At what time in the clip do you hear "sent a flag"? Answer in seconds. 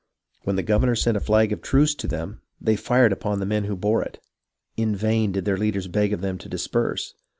0.95-1.51